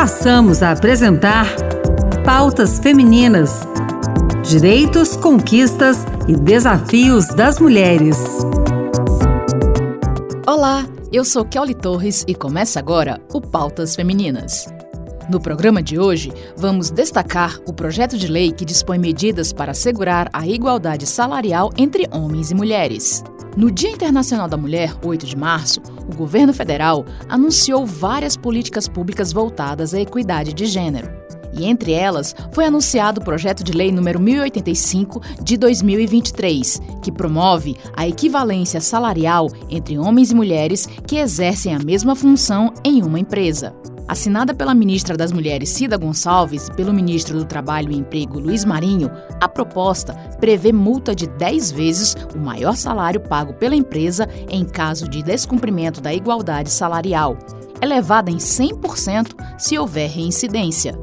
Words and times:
passamos 0.00 0.62
a 0.62 0.70
apresentar 0.70 1.46
Pautas 2.24 2.78
Femininas: 2.78 3.68
Direitos, 4.42 5.14
Conquistas 5.14 6.06
e 6.26 6.34
Desafios 6.36 7.26
das 7.26 7.60
Mulheres. 7.60 8.16
Olá, 10.48 10.86
eu 11.12 11.22
sou 11.22 11.44
Kelly 11.44 11.74
Torres 11.74 12.24
e 12.26 12.34
começa 12.34 12.78
agora 12.78 13.20
o 13.30 13.42
Pautas 13.42 13.94
Femininas. 13.94 14.72
No 15.28 15.38
programa 15.38 15.82
de 15.82 15.98
hoje, 15.98 16.32
vamos 16.56 16.88
destacar 16.88 17.58
o 17.66 17.72
projeto 17.74 18.16
de 18.16 18.26
lei 18.26 18.52
que 18.52 18.64
dispõe 18.64 18.98
medidas 18.98 19.52
para 19.52 19.72
assegurar 19.72 20.30
a 20.32 20.46
igualdade 20.46 21.06
salarial 21.06 21.70
entre 21.76 22.08
homens 22.10 22.50
e 22.50 22.54
mulheres. 22.54 23.22
No 23.60 23.70
Dia 23.70 23.90
Internacional 23.90 24.48
da 24.48 24.56
Mulher, 24.56 24.94
8 25.04 25.26
de 25.26 25.36
março, 25.36 25.82
o 26.10 26.16
governo 26.16 26.50
federal 26.50 27.04
anunciou 27.28 27.84
várias 27.84 28.34
políticas 28.34 28.88
públicas 28.88 29.34
voltadas 29.34 29.92
à 29.92 30.00
equidade 30.00 30.54
de 30.54 30.64
gênero. 30.64 31.10
E 31.52 31.66
entre 31.66 31.92
elas, 31.92 32.34
foi 32.52 32.64
anunciado 32.64 33.20
o 33.20 33.24
projeto 33.24 33.62
de 33.62 33.72
lei 33.72 33.92
número 33.92 34.18
1085 34.18 35.20
de 35.42 35.58
2023, 35.58 36.80
que 37.02 37.12
promove 37.12 37.76
a 37.94 38.08
equivalência 38.08 38.80
salarial 38.80 39.50
entre 39.68 39.98
homens 39.98 40.30
e 40.30 40.34
mulheres 40.34 40.88
que 41.06 41.16
exercem 41.16 41.74
a 41.74 41.78
mesma 41.78 42.16
função 42.16 42.72
em 42.82 43.02
uma 43.02 43.20
empresa. 43.20 43.74
Assinada 44.10 44.52
pela 44.52 44.74
ministra 44.74 45.16
das 45.16 45.30
Mulheres 45.30 45.68
Cida 45.68 45.96
Gonçalves 45.96 46.66
e 46.66 46.72
pelo 46.72 46.92
ministro 46.92 47.38
do 47.38 47.44
Trabalho 47.44 47.92
e 47.92 47.96
Emprego 47.96 48.40
Luiz 48.40 48.64
Marinho, 48.64 49.08
a 49.40 49.48
proposta 49.48 50.14
prevê 50.40 50.72
multa 50.72 51.14
de 51.14 51.28
10 51.28 51.70
vezes 51.70 52.16
o 52.34 52.38
maior 52.40 52.74
salário 52.74 53.20
pago 53.20 53.54
pela 53.54 53.76
empresa 53.76 54.28
em 54.48 54.64
caso 54.64 55.08
de 55.08 55.22
descumprimento 55.22 56.00
da 56.00 56.12
igualdade 56.12 56.70
salarial, 56.70 57.38
elevada 57.80 58.32
em 58.32 58.38
100% 58.38 59.28
se 59.56 59.78
houver 59.78 60.10
reincidência. 60.10 60.98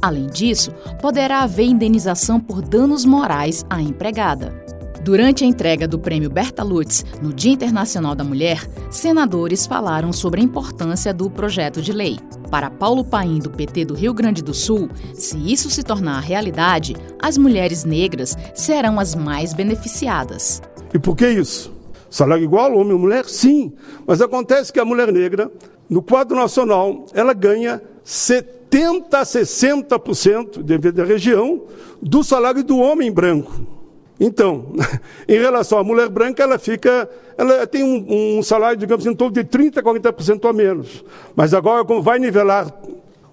Além 0.00 0.26
disso, 0.26 0.72
poderá 1.02 1.42
haver 1.42 1.66
indenização 1.66 2.40
por 2.40 2.62
danos 2.62 3.04
morais 3.04 3.66
à 3.68 3.82
empregada. 3.82 4.64
Durante 5.06 5.44
a 5.44 5.46
entrega 5.46 5.86
do 5.86 6.00
Prêmio 6.00 6.28
Berta 6.28 6.64
Lutz 6.64 7.04
no 7.22 7.32
Dia 7.32 7.52
Internacional 7.52 8.14
da 8.16 8.24
Mulher, 8.24 8.68
senadores 8.90 9.64
falaram 9.64 10.12
sobre 10.12 10.40
a 10.40 10.44
importância 10.44 11.14
do 11.14 11.30
projeto 11.30 11.80
de 11.80 11.92
lei. 11.92 12.18
Para 12.50 12.70
Paulo 12.70 13.04
Paim, 13.04 13.38
do 13.38 13.50
PT 13.50 13.84
do 13.86 13.94
Rio 13.94 14.14
Grande 14.14 14.42
do 14.42 14.54
Sul, 14.54 14.88
se 15.14 15.36
isso 15.52 15.68
se 15.68 15.82
tornar 15.82 16.20
realidade, 16.20 16.96
as 17.18 17.36
mulheres 17.36 17.84
negras 17.84 18.36
serão 18.54 19.00
as 19.00 19.14
mais 19.14 19.52
beneficiadas. 19.52 20.62
E 20.94 20.98
por 20.98 21.16
que 21.16 21.28
isso? 21.28 21.72
Salário 22.08 22.44
igual, 22.44 22.72
homem 22.76 22.96
e 22.96 23.00
mulher? 23.00 23.24
Sim. 23.26 23.72
Mas 24.06 24.20
acontece 24.20 24.72
que 24.72 24.80
a 24.80 24.84
mulher 24.84 25.12
negra, 25.12 25.50
no 25.90 26.02
quadro 26.02 26.36
nacional, 26.36 27.06
ela 27.12 27.32
ganha 27.32 27.82
70 28.04 29.18
a 29.18 29.22
60%, 29.22 30.62
devido 30.62 31.00
à 31.00 31.04
região, 31.04 31.62
do 32.00 32.22
salário 32.22 32.62
do 32.62 32.78
homem 32.78 33.10
branco. 33.10 33.75
Então, 34.18 34.72
em 35.28 35.38
relação 35.38 35.78
à 35.78 35.84
mulher 35.84 36.08
branca, 36.08 36.42
ela 36.42 36.58
fica, 36.58 37.08
ela 37.36 37.66
tem 37.66 37.82
um, 37.82 38.38
um 38.38 38.42
salário, 38.42 38.78
digamos, 38.78 39.06
em 39.06 39.14
torno 39.14 39.34
de 39.34 39.44
30% 39.44 39.78
a 39.78 39.82
40% 39.82 40.48
a 40.48 40.52
menos. 40.52 41.04
Mas 41.34 41.52
agora, 41.52 41.84
como 41.84 42.02
vai 42.02 42.18
nivelar 42.18 42.72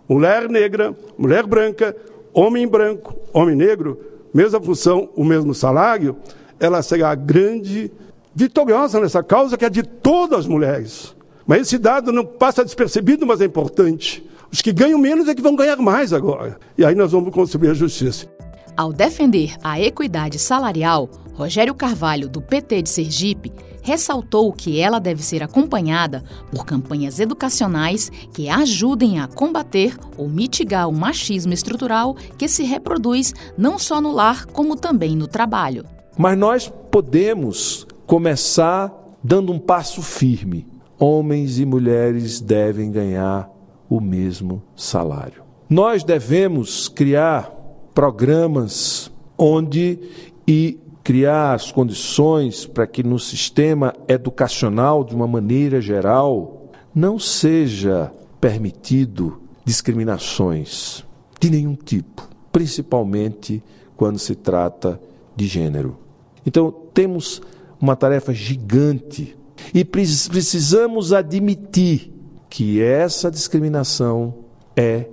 mulher 0.08 0.50
negra, 0.50 0.96
mulher 1.18 1.46
branca, 1.46 1.96
homem 2.34 2.68
branco, 2.68 3.16
homem 3.32 3.56
negro, 3.56 4.00
mesma 4.34 4.60
função, 4.60 5.10
o 5.16 5.24
mesmo 5.24 5.54
salário, 5.54 6.18
ela 6.60 6.82
será 6.82 7.16
grande, 7.16 7.92
vitoriosa 8.36 9.00
nessa 9.00 9.24
causa 9.24 9.58
que 9.58 9.66
é 9.66 9.70
de 9.70 9.84
todas 9.84 10.40
as 10.40 10.48
mulheres. 10.48 11.16
Mas 11.46 11.62
esse 11.62 11.78
dado 11.78 12.12
não 12.12 12.26
passa 12.26 12.64
despercebido, 12.64 13.26
mas 13.26 13.42
é 13.42 13.46
importante. 13.46 14.28
Os 14.52 14.62
que 14.62 14.72
ganham 14.72 15.00
menos 15.00 15.28
é 15.28 15.36
que 15.36 15.42
vão 15.42 15.56
ganhar 15.56 15.78
mais 15.78 16.14
agora. 16.14 16.58
E 16.78 16.86
aí 16.86 16.96
nós 16.96 17.12
vamos 17.12 17.34
construir 17.34 17.70
a 17.70 17.74
justiça. 17.74 18.28
Ao 18.76 18.92
defender 18.92 19.56
a 19.64 19.80
equidade 19.80 20.40
salarial, 20.40 21.08
Rogério 21.36 21.76
Carvalho, 21.76 22.28
do 22.28 22.42
PT 22.42 22.82
de 22.82 22.90
Sergipe, 22.90 23.54
ressaltou 23.84 24.52
que 24.52 24.80
ela 24.80 25.00
deve 25.00 25.22
ser 25.22 25.44
acompanhada 25.44 26.24
por 26.52 26.66
campanhas 26.66 27.20
educacionais 27.20 28.12
que 28.34 28.50
ajudem 28.50 29.20
a 29.20 29.28
combater 29.28 29.96
ou 30.18 30.28
mitigar 30.28 30.90
o 30.90 30.94
machismo 30.94 31.54
estrutural 31.54 32.16
que 32.36 32.48
se 32.48 32.64
reproduz 32.64 33.34
não 33.56 33.78
só 33.78 34.02
no 34.02 34.12
lar, 34.12 34.48
como 34.48 34.76
também 34.76 35.16
no 35.16 35.28
trabalho. 35.28 35.86
Mas 36.18 36.36
nós 36.36 36.74
podemos 36.90 37.86
começar 38.08 38.92
dando 39.24 39.52
um 39.52 39.60
passo 39.60 40.02
firme. 40.02 40.68
Homens 40.98 41.60
e 41.60 41.66
mulheres 41.66 42.42
devem 42.42 42.92
ganhar 42.92 43.50
o 43.88 44.00
mesmo 44.00 44.64
salário. 44.76 45.44
Nós 45.70 46.04
devemos 46.04 46.88
criar 46.88 47.53
programas 47.94 49.12
onde 49.38 50.00
e 50.48 50.80
criar 51.04 51.54
as 51.54 51.72
condições 51.72 52.66
para 52.66 52.88
que 52.88 53.04
no 53.04 53.20
sistema 53.20 53.94
educacional, 54.08 55.04
de 55.04 55.14
uma 55.14 55.28
maneira 55.28 55.82
geral, 55.82 56.72
não 56.96 57.20
seja 57.20 58.12
permitido 58.40 59.42
discriminações 59.66 61.04
de 61.40 61.50
nenhum 61.50 61.76
tipo, 61.76 62.28
principalmente 62.52 63.62
quando 63.98 64.18
se 64.18 64.36
trata 64.36 65.00
de 65.36 65.46
gênero. 65.46 65.98
Então, 66.46 66.74
temos 66.94 67.42
uma 67.80 67.96
tarefa 67.96 68.34
gigante 68.34 69.36
e 69.74 69.84
precisamos 69.84 71.14
admitir 71.14 72.12
que 72.50 72.82
essa 72.82 73.32
discriminação 73.32 74.34
é 74.76 75.08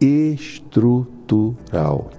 estrutural. 0.00 2.10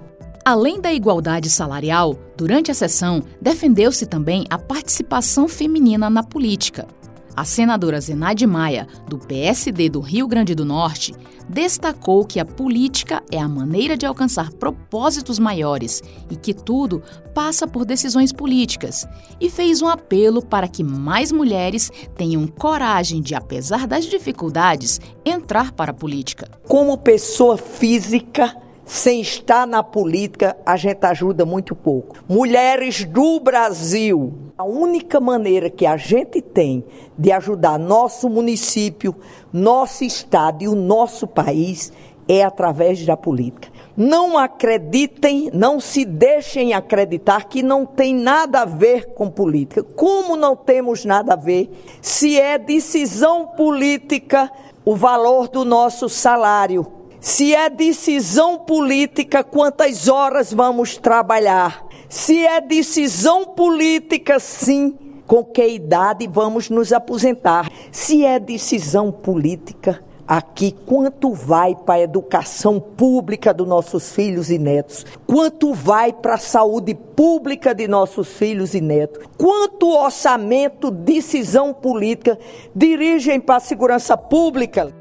Além 0.50 0.80
da 0.80 0.94
igualdade 0.94 1.50
salarial, 1.50 2.18
durante 2.38 2.72
a 2.72 2.74
sessão 2.74 3.22
defendeu-se 3.42 4.06
também 4.06 4.46
a 4.50 4.58
participação 4.58 5.46
feminina 5.46 6.10
na 6.10 6.24
política. 6.24 6.88
A 7.36 7.44
senadora 7.44 8.00
Zenaide 8.00 8.48
Maia, 8.48 8.88
do 9.10 9.18
PSD 9.18 9.90
do 9.90 10.00
Rio 10.00 10.26
Grande 10.26 10.56
do 10.56 10.64
Norte, 10.64 11.14
destacou 11.50 12.26
que 12.26 12.40
a 12.40 12.46
política 12.46 13.22
é 13.30 13.38
a 13.38 13.48
maneira 13.48 13.98
de 13.98 14.06
alcançar 14.06 14.54
propósitos 14.54 15.38
maiores 15.38 16.02
e 16.32 16.38
que 16.38 16.54
tudo 16.54 17.04
passa 17.36 17.68
por 17.68 17.84
decisões 17.84 18.32
políticas, 18.32 19.06
e 19.42 19.50
fez 19.50 19.82
um 19.82 19.90
apelo 19.90 20.42
para 20.42 20.70
que 20.70 20.82
mais 20.82 21.30
mulheres 21.30 21.92
tenham 22.16 22.48
coragem 22.48 23.22
de, 23.22 23.36
apesar 23.36 23.86
das 23.86 24.06
dificuldades, 24.06 25.02
entrar 25.26 25.74
para 25.74 25.92
a 25.92 25.94
política. 25.94 26.50
Como 26.66 26.98
pessoa 26.98 27.58
física, 27.58 28.56
sem 28.88 29.20
estar 29.20 29.68
na 29.68 29.84
política, 29.84 30.56
a 30.66 30.78
gente 30.78 31.06
ajuda 31.06 31.46
muito 31.46 31.76
pouco. 31.76 32.16
Mulheres 32.28 33.04
do 33.04 33.38
Brasil, 33.42 34.34
a 34.58 34.64
única 34.64 35.20
maneira 35.20 35.70
que 35.70 35.86
a 35.86 35.98
gente 35.98 36.42
tem 36.42 36.86
de 37.18 37.30
ajudar 37.34 37.78
nosso 37.78 38.30
município, 38.30 39.14
nosso 39.52 40.06
estado 40.06 40.64
e 40.64 40.70
o 40.70 40.74
nosso 40.74 41.28
país 41.28 41.92
é 42.30 42.44
através 42.44 43.06
da 43.06 43.18
política. 43.18 43.68
Não 43.96 44.38
acreditem, 44.38 45.50
não 45.54 45.82
se 45.82 46.06
deixem 46.06 46.74
acreditar 46.74 47.46
que 47.46 47.62
não 47.62 47.86
tem 47.86 48.16
nada 48.16 48.62
a 48.62 48.66
ver 48.66 49.08
com 49.08 49.30
política. 49.30 49.84
Como 49.84 50.38
não 50.38 50.56
temos 50.56 51.04
nada 51.04 51.34
a 51.34 51.38
ver 51.38 51.70
se 52.02 52.40
é 52.40 52.58
decisão 52.58 53.48
política 53.48 54.50
o 54.86 54.96
valor 54.96 55.50
do 55.50 55.66
nosso 55.66 56.08
salário? 56.08 56.97
Se 57.20 57.54
é 57.54 57.70
decisão 57.70 58.60
política 58.60 59.44
quantas 59.44 60.08
horas 60.08 60.54
vamos 60.54 60.98
trabalhar, 60.98 61.86
se 62.10 62.46
é 62.46 62.62
decisão 62.62 63.46
política, 63.46 64.40
sim, 64.40 64.96
com 65.26 65.44
que 65.44 65.68
idade 65.68 66.28
vamos 66.28 66.70
nos 66.70 66.94
aposentar, 66.94 67.70
se 67.92 68.24
é 68.24 68.40
decisão 68.40 69.12
política, 69.12 70.02
aqui 70.28 70.76
quanto 70.86 71.34
vai 71.34 71.74
para 71.74 71.96
a 71.96 72.02
educação 72.02 72.80
pública 72.80 73.54
dos 73.54 73.68
nossos 73.68 74.12
filhos 74.12 74.50
e 74.50 74.58
netos, 74.58 75.06
quanto 75.26 75.74
vai 75.74 76.12
para 76.12 76.34
a 76.34 76.40
saúde 76.40 76.94
pública 76.94 77.74
de 77.74 77.88
nossos 77.88 78.28
filhos 78.28 78.74
e 78.74 78.82
netos, 78.82 79.26
quanto 79.38 79.90
orçamento, 79.90 80.92
decisão 80.92 81.74
política 81.74 82.38
dirigem 82.76 83.40
para 83.40 83.56
a 83.56 83.62
segurança 83.62 84.18
pública. 84.18 84.94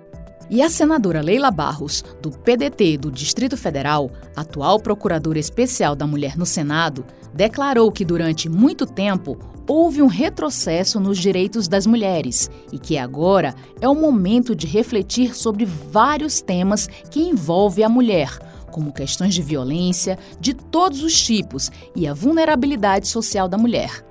E 0.48 0.62
a 0.62 0.70
senadora 0.70 1.20
Leila 1.20 1.50
Barros, 1.50 2.04
do 2.22 2.30
PDT 2.30 2.98
do 2.98 3.10
Distrito 3.10 3.56
Federal, 3.56 4.12
atual 4.36 4.78
procuradora 4.78 5.40
especial 5.40 5.96
da 5.96 6.06
mulher 6.06 6.36
no 6.36 6.46
Senado, 6.46 7.04
declarou 7.34 7.90
que 7.90 8.04
durante 8.04 8.48
muito 8.48 8.86
tempo 8.86 9.36
houve 9.68 10.00
um 10.00 10.06
retrocesso 10.06 11.00
nos 11.00 11.18
direitos 11.18 11.66
das 11.66 11.84
mulheres 11.84 12.48
e 12.72 12.78
que 12.78 12.96
agora 12.96 13.56
é 13.80 13.88
o 13.88 13.94
momento 13.96 14.54
de 14.54 14.68
refletir 14.68 15.34
sobre 15.36 15.64
vários 15.64 16.40
temas 16.40 16.86
que 17.10 17.20
envolvem 17.20 17.84
a 17.84 17.88
mulher, 17.88 18.38
como 18.70 18.92
questões 18.92 19.34
de 19.34 19.42
violência 19.42 20.16
de 20.38 20.54
todos 20.54 21.02
os 21.02 21.20
tipos 21.20 21.72
e 21.96 22.06
a 22.06 22.14
vulnerabilidade 22.14 23.08
social 23.08 23.48
da 23.48 23.58
mulher. 23.58 24.06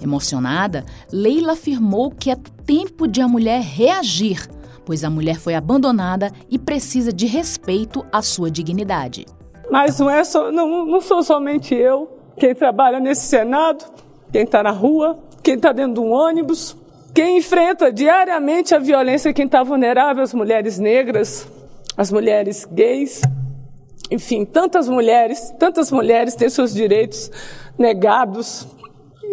Emocionada, 0.00 0.84
Leila 1.12 1.52
afirmou 1.52 2.10
que 2.10 2.32
é 2.32 2.36
tempo 2.66 3.06
de 3.06 3.20
a 3.20 3.28
mulher 3.28 3.62
reagir 3.62 4.48
pois 4.88 5.04
a 5.04 5.10
mulher 5.10 5.38
foi 5.38 5.54
abandonada 5.54 6.32
e 6.50 6.58
precisa 6.58 7.12
de 7.12 7.26
respeito 7.26 8.06
à 8.10 8.22
sua 8.22 8.50
dignidade. 8.50 9.26
Mas 9.70 9.98
não, 9.98 10.08
é 10.08 10.24
só, 10.24 10.50
não, 10.50 10.86
não 10.86 10.98
sou 11.02 11.22
somente 11.22 11.74
eu, 11.74 12.08
quem 12.38 12.54
trabalha 12.54 12.98
nesse 12.98 13.26
Senado, 13.26 13.84
quem 14.32 14.44
está 14.44 14.62
na 14.62 14.70
rua, 14.70 15.18
quem 15.42 15.56
está 15.56 15.72
dentro 15.72 15.92
de 15.92 16.00
um 16.00 16.10
ônibus, 16.10 16.74
quem 17.14 17.36
enfrenta 17.36 17.92
diariamente 17.92 18.74
a 18.74 18.78
violência, 18.78 19.30
quem 19.34 19.44
está 19.44 19.62
vulnerável, 19.62 20.22
as 20.22 20.32
mulheres 20.32 20.78
negras, 20.78 21.46
as 21.94 22.10
mulheres 22.10 22.64
gays, 22.64 23.20
enfim, 24.10 24.46
tantas 24.46 24.88
mulheres, 24.88 25.52
tantas 25.58 25.92
mulheres 25.92 26.34
têm 26.34 26.48
seus 26.48 26.72
direitos 26.72 27.30
negados. 27.76 28.66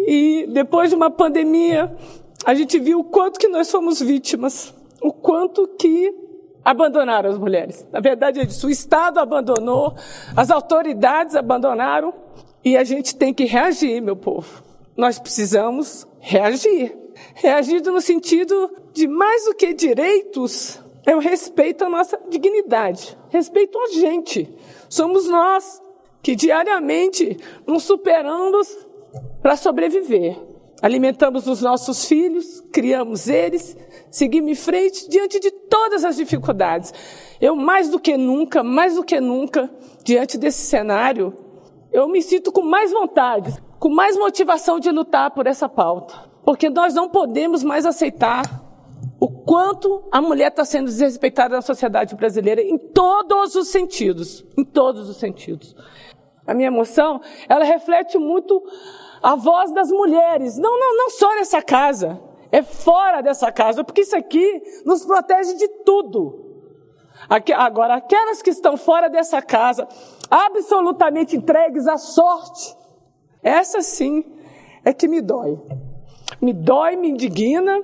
E 0.06 0.46
depois 0.52 0.90
de 0.90 0.96
uma 0.96 1.10
pandemia, 1.10 1.96
a 2.44 2.52
gente 2.52 2.78
viu 2.78 3.00
o 3.00 3.04
quanto 3.04 3.40
que 3.40 3.48
nós 3.48 3.70
fomos 3.70 4.02
vítimas, 4.02 4.75
o 5.06 5.12
quanto 5.12 5.68
que 5.78 6.12
abandonaram 6.64 7.30
as 7.30 7.38
mulheres. 7.38 7.86
Na 7.92 8.00
verdade 8.00 8.40
é 8.40 8.44
o 8.44 8.70
Estado 8.70 9.18
abandonou, 9.20 9.94
as 10.36 10.50
autoridades 10.50 11.36
abandonaram 11.36 12.12
e 12.64 12.76
a 12.76 12.82
gente 12.82 13.14
tem 13.14 13.32
que 13.32 13.44
reagir, 13.44 14.00
meu 14.00 14.16
povo. 14.16 14.64
Nós 14.96 15.18
precisamos 15.18 16.06
reagir. 16.18 16.96
Reagir 17.34 17.82
no 17.82 18.00
sentido 18.00 18.70
de 18.92 19.06
mais 19.06 19.44
do 19.44 19.54
que 19.54 19.72
direitos, 19.72 20.80
é 21.06 21.14
o 21.14 21.20
respeito 21.20 21.84
à 21.84 21.88
nossa 21.88 22.18
dignidade, 22.28 23.16
respeito 23.30 23.78
a 23.78 23.86
gente. 23.88 24.52
Somos 24.88 25.28
nós 25.28 25.80
que 26.20 26.34
diariamente 26.34 27.38
nos 27.64 27.84
superamos 27.84 28.76
para 29.40 29.56
sobreviver. 29.56 30.36
Alimentamos 30.82 31.46
os 31.46 31.62
nossos 31.62 32.04
filhos, 32.04 32.60
criamos 32.72 33.28
eles, 33.28 33.76
seguimos 34.10 34.50
em 34.50 34.54
frente 34.54 35.08
diante 35.08 35.40
de 35.40 35.50
todas 35.50 36.04
as 36.04 36.16
dificuldades. 36.16 36.92
Eu, 37.40 37.56
mais 37.56 37.88
do 37.88 37.98
que 37.98 38.16
nunca, 38.16 38.62
mais 38.62 38.94
do 38.94 39.02
que 39.02 39.18
nunca, 39.20 39.70
diante 40.04 40.36
desse 40.36 40.66
cenário, 40.66 41.32
eu 41.90 42.06
me 42.08 42.20
sinto 42.20 42.52
com 42.52 42.62
mais 42.62 42.92
vontade, 42.92 43.54
com 43.78 43.88
mais 43.88 44.16
motivação 44.18 44.78
de 44.78 44.90
lutar 44.90 45.30
por 45.30 45.46
essa 45.46 45.68
pauta. 45.68 46.14
Porque 46.44 46.68
nós 46.68 46.94
não 46.94 47.08
podemos 47.08 47.64
mais 47.64 47.86
aceitar 47.86 48.44
o 49.18 49.28
quanto 49.28 50.06
a 50.12 50.20
mulher 50.20 50.48
está 50.48 50.64
sendo 50.64 50.86
desrespeitada 50.86 51.56
na 51.56 51.62
sociedade 51.62 52.14
brasileira 52.14 52.60
em 52.60 52.76
todos 52.76 53.54
os 53.54 53.68
sentidos, 53.68 54.44
em 54.58 54.64
todos 54.64 55.08
os 55.08 55.16
sentidos. 55.16 55.74
A 56.46 56.54
minha 56.54 56.68
emoção, 56.68 57.20
ela 57.48 57.64
reflete 57.64 58.18
muito 58.18 58.62
a 59.22 59.34
voz 59.34 59.72
das 59.72 59.90
mulheres, 59.90 60.56
não, 60.56 60.78
não, 60.78 60.96
não 60.96 61.10
só 61.10 61.34
nessa 61.34 61.62
casa, 61.62 62.20
é 62.52 62.62
fora 62.62 63.20
dessa 63.20 63.50
casa, 63.50 63.82
porque 63.84 64.02
isso 64.02 64.16
aqui 64.16 64.62
nos 64.84 65.04
protege 65.04 65.54
de 65.54 65.68
tudo. 65.84 66.44
Aqui, 67.28 67.52
agora, 67.52 67.94
aquelas 67.94 68.42
que 68.42 68.50
estão 68.50 68.76
fora 68.76 69.08
dessa 69.08 69.40
casa, 69.42 69.88
absolutamente 70.30 71.36
entregues 71.36 71.86
à 71.86 71.96
sorte, 71.96 72.76
essa 73.42 73.80
sim 73.80 74.24
é 74.84 74.92
que 74.92 75.08
me 75.08 75.20
dói. 75.20 75.58
Me 76.40 76.52
dói, 76.52 76.96
me 76.96 77.08
indigna, 77.10 77.82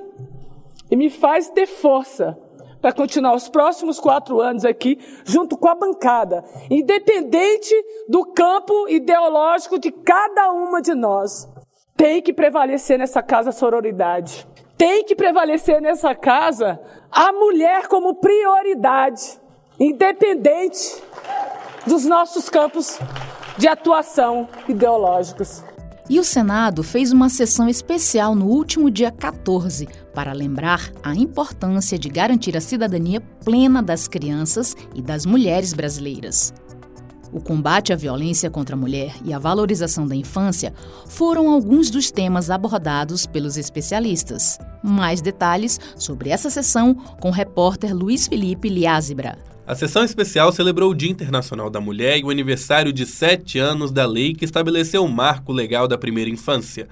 e 0.90 0.96
me 0.96 1.08
faz 1.08 1.49
ter 1.49 1.67
força 1.67 2.38
para 2.82 2.93
continuar 2.93 3.34
os 3.37 3.49
próximos 3.49 4.00
quatro 4.00 4.40
anos 4.40 4.64
aqui, 4.64 4.99
junto 5.25 5.56
com 5.56 5.69
a 5.69 5.75
bancada, 5.75 6.44
independente 6.69 7.73
do 8.08 8.25
campo 8.25 8.88
ideológico 8.88 9.79
de 9.79 9.93
cada 9.93 10.50
uma 10.50 10.82
de 10.82 10.93
nós. 10.93 11.49
Tem 11.96 12.20
que 12.20 12.32
prevalecer 12.32 12.99
nessa 12.99 13.23
casa 13.23 13.50
a 13.50 13.52
sororidade. 13.52 14.44
Tem 14.76 15.05
que 15.05 15.14
prevalecer 15.14 15.81
nessa 15.81 16.12
casa 16.12 16.81
a 17.08 17.32
mulher 17.32 17.87
como 17.87 18.17
prioridade, 18.17 19.40
independente 19.78 21.00
dos 21.87 22.05
nossos 22.05 22.49
campos 22.49 22.99
de 23.56 23.69
atuação 23.69 24.49
ideológicos. 24.69 25.62
E 26.10 26.19
o 26.19 26.25
Senado 26.25 26.82
fez 26.82 27.12
uma 27.12 27.28
sessão 27.28 27.69
especial 27.69 28.34
no 28.34 28.46
último 28.46 28.90
dia 28.90 29.10
14 29.10 29.88
para 30.12 30.32
lembrar 30.32 30.90
a 31.02 31.14
importância 31.14 31.99
de 31.99 32.08
garantir 32.08 32.56
a 32.56 32.60
cidadania 32.60 33.20
plena 33.44 33.82
das 33.82 34.08
crianças 34.08 34.76
e 34.94 35.00
das 35.00 35.25
mulheres 35.25 35.72
brasileiras. 35.72 36.52
O 37.32 37.40
combate 37.40 37.93
à 37.94 37.96
violência 37.96 38.50
contra 38.50 38.76
a 38.76 38.78
mulher 38.78 39.14
e 39.25 39.32
a 39.32 39.38
valorização 39.38 40.06
da 40.06 40.14
infância 40.14 40.75
foram 41.06 41.50
alguns 41.50 41.88
dos 41.88 42.10
temas 42.10 42.50
abordados 42.50 43.25
pelos 43.25 43.56
especialistas. 43.56 44.58
Mais 44.82 45.22
detalhes 45.22 45.81
sobre 45.96 46.28
essa 46.28 46.50
sessão 46.50 46.94
com 46.94 47.28
o 47.28 47.32
repórter 47.32 47.96
Luiz 47.96 48.26
Felipe 48.26 48.69
Liázebra. 48.69 49.51
A 49.72 49.74
sessão 49.74 50.04
especial 50.04 50.52
celebrou 50.52 50.90
o 50.90 50.94
Dia 50.94 51.10
Internacional 51.10 51.70
da 51.70 51.80
Mulher 51.80 52.19
e 52.19 52.24
o 52.24 52.28
aniversário 52.28 52.92
de 52.92 53.06
sete 53.06 53.58
anos 53.58 53.90
da 53.90 54.04
lei 54.04 54.34
que 54.34 54.44
estabeleceu 54.44 55.02
o 55.02 55.08
marco 55.08 55.50
legal 55.50 55.88
da 55.88 55.96
primeira 55.96 56.28
infância. 56.28 56.90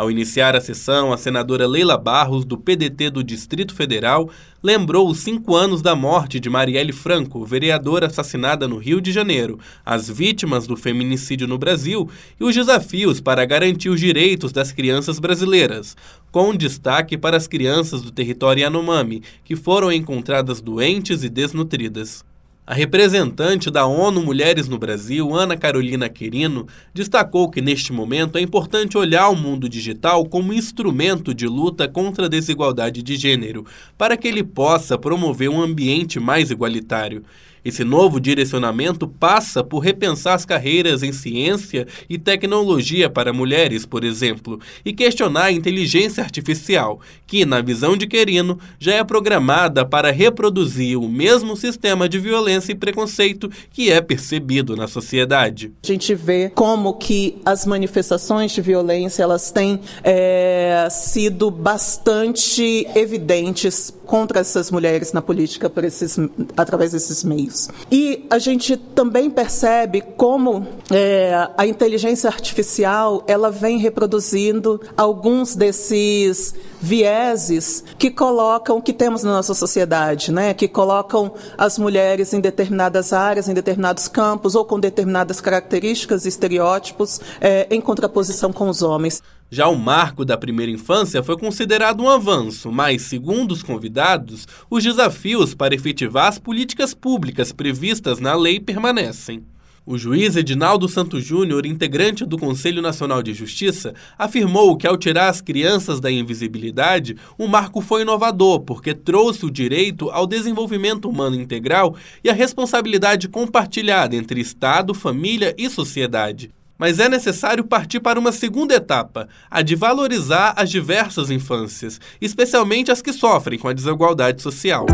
Ao 0.00 0.10
iniciar 0.10 0.56
a 0.56 0.62
sessão, 0.62 1.12
a 1.12 1.18
senadora 1.18 1.66
Leila 1.66 1.98
Barros, 1.98 2.46
do 2.46 2.56
PDT 2.56 3.10
do 3.10 3.22
Distrito 3.22 3.74
Federal, 3.74 4.30
lembrou 4.62 5.06
os 5.06 5.18
cinco 5.18 5.54
anos 5.54 5.82
da 5.82 5.94
morte 5.94 6.40
de 6.40 6.48
Marielle 6.48 6.90
Franco, 6.90 7.44
vereadora 7.44 8.06
assassinada 8.06 8.66
no 8.66 8.78
Rio 8.78 8.98
de 8.98 9.12
Janeiro, 9.12 9.58
as 9.84 10.08
vítimas 10.08 10.66
do 10.66 10.74
feminicídio 10.74 11.46
no 11.46 11.58
Brasil 11.58 12.08
e 12.40 12.44
os 12.44 12.54
desafios 12.54 13.20
para 13.20 13.44
garantir 13.44 13.90
os 13.90 14.00
direitos 14.00 14.52
das 14.52 14.72
crianças 14.72 15.18
brasileiras, 15.18 15.94
com 16.32 16.56
destaque 16.56 17.18
para 17.18 17.36
as 17.36 17.46
crianças 17.46 18.00
do 18.00 18.10
território 18.10 18.62
Yanomami, 18.62 19.22
que 19.44 19.54
foram 19.54 19.92
encontradas 19.92 20.62
doentes 20.62 21.22
e 21.22 21.28
desnutridas. 21.28 22.24
A 22.70 22.72
representante 22.72 23.68
da 23.68 23.84
ONU 23.84 24.22
Mulheres 24.22 24.68
no 24.68 24.78
Brasil, 24.78 25.34
Ana 25.34 25.56
Carolina 25.56 26.08
Querino, 26.08 26.68
destacou 26.94 27.50
que 27.50 27.60
neste 27.60 27.92
momento 27.92 28.38
é 28.38 28.40
importante 28.40 28.96
olhar 28.96 29.28
o 29.28 29.34
mundo 29.34 29.68
digital 29.68 30.24
como 30.24 30.52
instrumento 30.52 31.34
de 31.34 31.48
luta 31.48 31.88
contra 31.88 32.26
a 32.26 32.28
desigualdade 32.28 33.02
de 33.02 33.16
gênero, 33.16 33.66
para 33.98 34.16
que 34.16 34.28
ele 34.28 34.44
possa 34.44 34.96
promover 34.96 35.50
um 35.50 35.60
ambiente 35.60 36.20
mais 36.20 36.52
igualitário. 36.52 37.24
Esse 37.64 37.84
novo 37.84 38.20
direcionamento 38.20 39.06
passa 39.06 39.62
por 39.62 39.80
repensar 39.80 40.34
as 40.34 40.44
carreiras 40.44 41.02
em 41.02 41.12
ciência 41.12 41.86
e 42.08 42.18
tecnologia 42.18 43.10
para 43.10 43.32
mulheres, 43.32 43.84
por 43.84 44.04
exemplo, 44.04 44.58
e 44.84 44.92
questionar 44.92 45.44
a 45.44 45.52
inteligência 45.52 46.22
artificial, 46.22 47.00
que, 47.26 47.44
na 47.44 47.60
visão 47.60 47.96
de 47.96 48.06
Querino, 48.06 48.58
já 48.78 48.94
é 48.94 49.04
programada 49.04 49.84
para 49.84 50.10
reproduzir 50.10 50.98
o 50.98 51.08
mesmo 51.08 51.56
sistema 51.56 52.08
de 52.08 52.18
violência 52.18 52.72
e 52.72 52.74
preconceito 52.74 53.50
que 53.70 53.90
é 53.90 54.00
percebido 54.00 54.76
na 54.76 54.88
sociedade. 54.88 55.72
A 55.82 55.86
gente 55.86 56.14
vê 56.14 56.50
como 56.54 56.94
que 56.94 57.36
as 57.44 57.66
manifestações 57.66 58.52
de 58.52 58.60
violência 58.60 59.22
elas 59.22 59.50
têm 59.50 59.80
é, 60.02 60.88
sido 60.90 61.50
bastante 61.50 62.86
evidentes 62.94 63.92
contra 64.06 64.40
essas 64.40 64.70
mulheres 64.70 65.12
na 65.12 65.22
política 65.22 65.70
por 65.70 65.84
esses, 65.84 66.16
através 66.56 66.92
desses 66.92 67.22
meios. 67.22 67.49
E 67.90 68.26
a 68.30 68.38
gente 68.38 68.76
também 68.76 69.30
percebe 69.30 70.00
como 70.00 70.66
é, 70.90 71.48
a 71.56 71.66
inteligência 71.66 72.28
artificial 72.28 73.24
ela 73.26 73.50
vem 73.50 73.78
reproduzindo 73.78 74.80
alguns 74.96 75.54
desses 75.54 76.54
vieses 76.80 77.84
que 77.98 78.10
colocam 78.10 78.80
que 78.80 78.92
temos 78.92 79.22
na 79.22 79.32
nossa 79.32 79.54
sociedade, 79.54 80.32
né? 80.32 80.54
Que 80.54 80.68
colocam 80.68 81.32
as 81.58 81.78
mulheres 81.78 82.32
em 82.32 82.40
determinadas 82.40 83.12
áreas, 83.12 83.48
em 83.48 83.54
determinados 83.54 84.08
campos 84.08 84.54
ou 84.54 84.64
com 84.64 84.78
determinadas 84.78 85.40
características, 85.40 86.26
estereótipos, 86.26 87.20
é, 87.40 87.66
em 87.70 87.80
contraposição 87.80 88.52
com 88.52 88.68
os 88.68 88.82
homens. 88.82 89.22
Já 89.52 89.66
o 89.66 89.76
marco 89.76 90.24
da 90.24 90.38
primeira 90.38 90.70
infância 90.70 91.24
foi 91.24 91.36
considerado 91.36 92.00
um 92.04 92.08
avanço, 92.08 92.70
mas, 92.70 93.02
segundo 93.02 93.50
os 93.50 93.64
convidados, 93.64 94.46
os 94.70 94.84
desafios 94.84 95.56
para 95.56 95.74
efetivar 95.74 96.28
as 96.28 96.38
políticas 96.38 96.94
públicas 96.94 97.50
previstas 97.50 98.20
na 98.20 98.32
lei 98.32 98.60
permanecem. 98.60 99.44
O 99.84 99.98
juiz 99.98 100.36
Edinaldo 100.36 100.88
Santos 100.88 101.24
Júnior, 101.24 101.66
integrante 101.66 102.24
do 102.24 102.38
Conselho 102.38 102.80
Nacional 102.80 103.24
de 103.24 103.34
Justiça, 103.34 103.92
afirmou 104.16 104.76
que 104.76 104.86
ao 104.86 104.96
tirar 104.96 105.28
as 105.28 105.40
crianças 105.40 105.98
da 105.98 106.12
invisibilidade, 106.12 107.16
o 107.36 107.48
marco 107.48 107.80
foi 107.80 108.02
inovador 108.02 108.60
porque 108.60 108.94
trouxe 108.94 109.44
o 109.44 109.50
direito 109.50 110.08
ao 110.10 110.28
desenvolvimento 110.28 111.08
humano 111.08 111.34
integral 111.34 111.96
e 112.22 112.30
a 112.30 112.34
responsabilidade 112.34 113.26
compartilhada 113.26 114.14
entre 114.14 114.40
Estado, 114.40 114.94
família 114.94 115.52
e 115.58 115.68
sociedade 115.68 116.52
mas 116.80 116.98
é 116.98 117.10
necessário 117.10 117.62
partir 117.62 118.00
para 118.00 118.18
uma 118.18 118.32
segunda 118.32 118.74
etapa, 118.74 119.28
a 119.50 119.60
de 119.60 119.76
valorizar 119.76 120.54
as 120.56 120.70
diversas 120.70 121.30
infâncias, 121.30 122.00
especialmente 122.18 122.90
as 122.90 123.02
que 123.02 123.12
sofrem 123.12 123.58
com 123.58 123.68
a 123.68 123.74
desigualdade 123.74 124.40
social. 124.40 124.86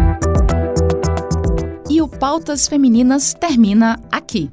E 1.88 2.02
o 2.02 2.08
Pautas 2.08 2.66
Femininas 2.66 3.34
termina 3.34 4.00
aqui. 4.10 4.50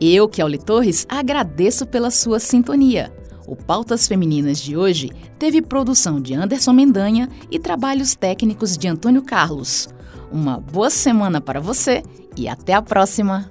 Eu, 0.00 0.28
Kelly 0.28 0.58
Torres, 0.58 1.04
agradeço 1.08 1.84
pela 1.84 2.12
sua 2.12 2.38
sintonia. 2.38 3.12
O 3.44 3.56
Pautas 3.56 4.06
Femininas 4.06 4.60
de 4.60 4.76
hoje 4.76 5.10
teve 5.36 5.60
produção 5.60 6.20
de 6.20 6.34
Anderson 6.34 6.72
Mendanha 6.72 7.28
e 7.50 7.58
trabalhos 7.58 8.14
técnicos 8.14 8.78
de 8.78 8.86
Antônio 8.86 9.22
Carlos. 9.22 9.88
Uma 10.30 10.60
boa 10.60 10.90
semana 10.90 11.40
para 11.40 11.58
você 11.58 12.04
e 12.36 12.46
até 12.46 12.74
a 12.74 12.82
próxima! 12.82 13.50